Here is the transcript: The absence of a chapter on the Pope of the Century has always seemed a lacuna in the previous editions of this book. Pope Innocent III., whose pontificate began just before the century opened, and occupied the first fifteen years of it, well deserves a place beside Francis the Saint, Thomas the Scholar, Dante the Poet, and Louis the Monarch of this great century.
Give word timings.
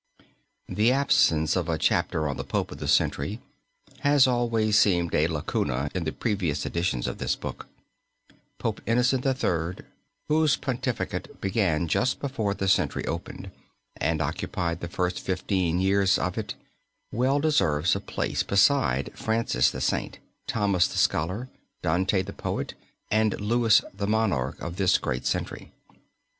The 0.67 0.91
absence 0.91 1.55
of 1.55 1.69
a 1.69 1.77
chapter 1.77 2.27
on 2.27 2.35
the 2.37 2.43
Pope 2.43 2.71
of 2.71 2.79
the 2.79 2.87
Century 2.87 3.39
has 3.99 4.25
always 4.25 4.75
seemed 4.79 5.13
a 5.13 5.27
lacuna 5.27 5.91
in 5.93 6.05
the 6.05 6.11
previous 6.11 6.65
editions 6.65 7.05
of 7.05 7.19
this 7.19 7.35
book. 7.35 7.67
Pope 8.57 8.81
Innocent 8.87 9.23
III., 9.27 9.85
whose 10.27 10.55
pontificate 10.55 11.39
began 11.39 11.87
just 11.87 12.19
before 12.19 12.55
the 12.55 12.67
century 12.67 13.05
opened, 13.05 13.51
and 13.95 14.23
occupied 14.23 14.79
the 14.79 14.87
first 14.87 15.19
fifteen 15.19 15.79
years 15.79 16.17
of 16.17 16.35
it, 16.35 16.55
well 17.11 17.39
deserves 17.39 17.95
a 17.95 17.99
place 17.99 18.41
beside 18.41 19.11
Francis 19.15 19.69
the 19.69 19.81
Saint, 19.81 20.17
Thomas 20.47 20.87
the 20.87 20.97
Scholar, 20.97 21.47
Dante 21.83 22.23
the 22.23 22.33
Poet, 22.33 22.73
and 23.11 23.39
Louis 23.39 23.83
the 23.93 24.07
Monarch 24.07 24.59
of 24.61 24.77
this 24.77 24.97
great 24.97 25.27
century. 25.27 25.71